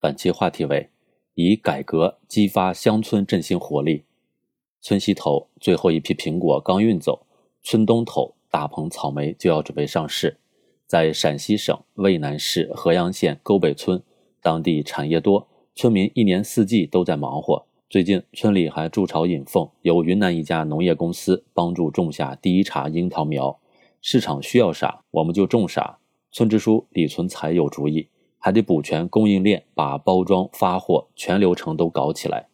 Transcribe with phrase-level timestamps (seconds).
[0.00, 0.90] 本期话题为
[1.34, 4.04] 以改革激发乡村振兴活力。
[4.80, 7.26] 村西头最后一批苹果刚运走，
[7.62, 10.38] 村东头大棚草莓就要准备上市。
[10.86, 14.00] 在陕西省渭南市合阳县沟北村，
[14.40, 17.66] 当地产业多，村民一年四季都在忙活。
[17.90, 23.58] 最近村里还筑巢引凤，由云南一家农业公司帮助种下第一茬樱桃苗。
[24.00, 25.98] 市场需要啥，我们就种啥。
[26.30, 28.06] 村支书李存才有主意。
[28.38, 32.46] 还得补全供应链，把包装、发货全流程都搞起来。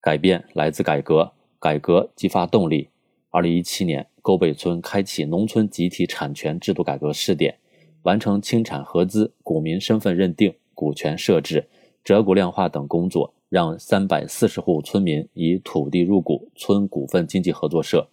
[0.00, 2.88] 改变来自改革，改革激发动力。
[3.30, 7.58] 二零一七年，沟北村开启农村集体产权制度改革试点，
[8.02, 11.68] 完成清产合资、股民身份认定、股权设置、
[12.02, 18.08] 折股量化等工作，让三百四十户村民以土地入股村股份经济合作社。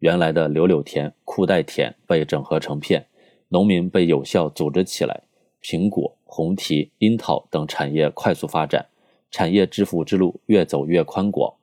[0.00, 3.06] 原来的柳柳田、裤带田被整合成片，
[3.48, 5.22] 农民被有效组织起来。
[5.62, 8.86] 苹果、红提、樱桃等产业快速发展，
[9.30, 11.54] 产业致富之路越走越宽广。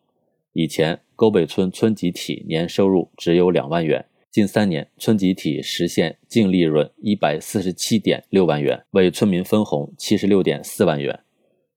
[0.54, 11.20] 以前沟北村村集体年收入只有两万元，近三年村集体实现净利润一百四十七点六万元，为村民分红七十六点四万元。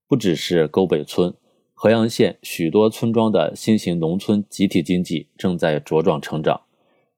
[0.08, 1.34] 不只是沟北村，
[1.74, 6.62] 合阳县许多村庄的新型农村集体经济正在茁壮成长。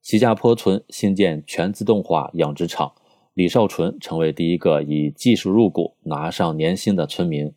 [0.03, 2.93] 席家坡村新建全自动化养殖场。
[3.35, 7.53] 李少纯成为第一个以技术入股拿上年薪的村民。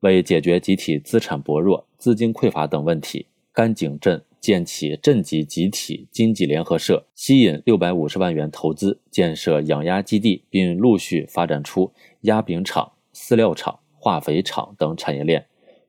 [0.00, 15.44] 为解决集体资产薄弱、资金匮乏等问题，甘井镇建起镇级集体经济联合社，吸引六百五十万元投资建设养鸭基地，并陆续发展出鸭饼厂、饲料厂、化肥厂等产业链。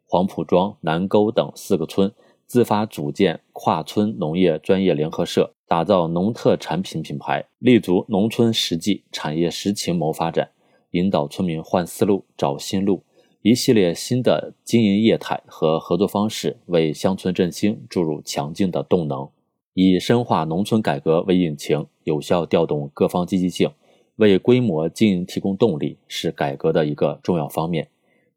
[0.06, 2.12] 黄浦庄、南沟等四个村
[2.52, 5.54] 自发组建跨村农业专业联合社。
[5.70, 10.50] 打造农特产品品牌，立足农村实际产业实情谋发展，
[10.90, 13.04] 引导村民换思路、找新路，
[13.42, 19.30] 一系列新的经营业态和合作方式，为乡村振兴注入强劲的动能。
[19.74, 23.72] 以深化农村改革为引擎，有效调动各方积极性，
[24.18, 27.88] 为规模经营提供动力，是改革的一个重要方面。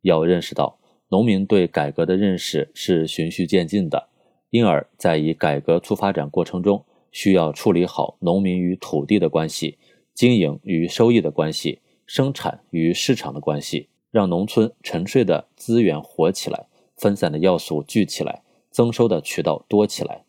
[0.03, 0.79] 要认识到，
[1.09, 4.09] 农民对改革的认识是循序渐进的，
[4.55, 6.85] 因而，在以改革促发展过程中。
[7.11, 9.79] 需要处理好农民与土地的关系、
[10.15, 16.67] 经营与收益的关系、生产与市场的关系，让农村沉睡的资源活起来，
[16.97, 20.25] 分散的要素聚起来，增收的渠道多起来。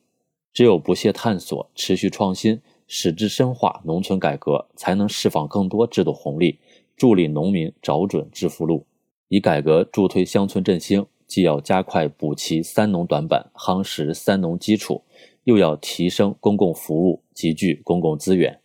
[0.53, 6.59] 只有不懈探索、持续创新，使之深化农村改革，才能释放更多制度红利，
[6.95, 8.85] 助力农民找准致富路。
[9.27, 15.03] 以改革助推乡村振兴，既要加快补齐三农短板，夯实三农基础。
[15.45, 18.59] 又要提升公共服务，集聚公共资源。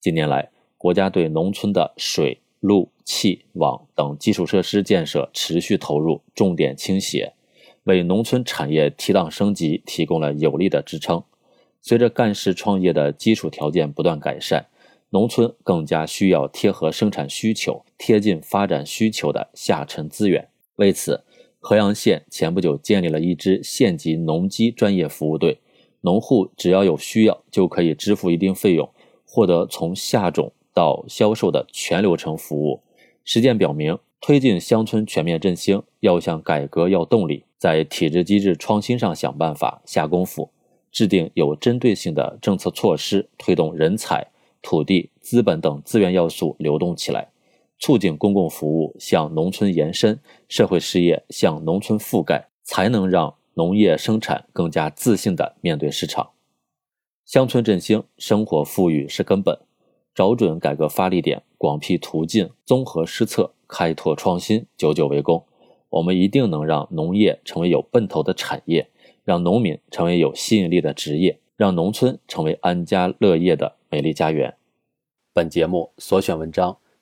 [0.00, 7.34] 近年来，国家对农村的水、路、气、网等基础设施建设持续投入，重点倾斜，
[7.84, 11.22] 为农村产业提档升级提供了有力的支撑。
[11.82, 14.66] 随着干事创业的基础条件不断改善，
[15.10, 20.48] 农村更加需要贴合生产需求、贴近发展需求的下沉资源。
[20.76, 21.22] 为此，
[21.68, 25.58] 合阳县前不久建立了一支县级农机专业服务队。
[26.00, 28.88] 农户只要有需要，就可以支付一定费用，
[29.26, 32.80] 获得从下种到销售的全流程服务。
[33.22, 40.48] 实践表明，推进乡村全面振兴，要向改革要动力，在体制机制创新上想办法、下功夫，
[40.90, 44.26] 制定有针对性的政策措施，推动人才、
[44.62, 47.28] 土地、资本等资源要素流动起来，
[47.78, 53.34] 促进公共服务向农村延伸，社会事业向农村覆盖，才能让。
[53.54, 56.30] 农业生产更加自信地面对市场，
[57.24, 59.58] 乡村振兴、生活富裕是根本。
[60.14, 65.44] 找准改革发力点，广辟途径，综合施策，开拓创新，久久为功。
[65.88, 68.88] 我们一定能让农业成为有奔头的产业，
[69.24, 74.54] 让农民成为有吸引力的职业，让农村成为安家乐业的美丽家园。
[75.32, 76.78] 本节目所选文章